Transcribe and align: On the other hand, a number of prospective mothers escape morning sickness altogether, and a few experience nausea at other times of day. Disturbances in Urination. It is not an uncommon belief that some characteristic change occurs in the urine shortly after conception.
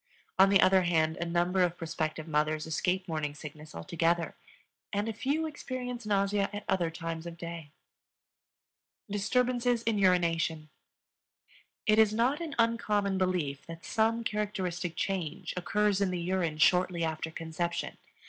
On 0.39 0.49
the 0.49 0.61
other 0.61 0.81
hand, 0.81 1.15
a 1.17 1.25
number 1.25 1.61
of 1.61 1.77
prospective 1.77 2.27
mothers 2.27 2.65
escape 2.65 3.07
morning 3.07 3.35
sickness 3.35 3.75
altogether, 3.75 4.35
and 4.91 5.07
a 5.07 5.13
few 5.13 5.45
experience 5.45 6.07
nausea 6.07 6.49
at 6.51 6.63
other 6.67 6.89
times 6.89 7.27
of 7.27 7.37
day. 7.37 7.69
Disturbances 9.11 9.83
in 9.83 9.99
Urination. 9.99 10.69
It 11.85 11.99
is 11.99 12.15
not 12.15 12.41
an 12.41 12.55
uncommon 12.57 13.19
belief 13.19 13.67
that 13.67 13.85
some 13.85 14.23
characteristic 14.23 14.95
change 14.95 15.53
occurs 15.55 16.01
in 16.01 16.09
the 16.09 16.19
urine 16.19 16.57
shortly 16.57 17.03
after 17.03 17.29
conception. 17.29 17.99